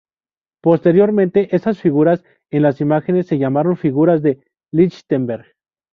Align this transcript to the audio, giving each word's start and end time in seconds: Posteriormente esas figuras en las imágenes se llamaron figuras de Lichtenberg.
Posteriormente 0.63 1.55
esas 1.55 1.79
figuras 1.79 2.23
en 2.49 2.63
las 2.63 2.81
imágenes 2.81 3.27
se 3.27 3.37
llamaron 3.37 3.77
figuras 3.77 4.23
de 4.23 4.43
Lichtenberg. 4.71 5.45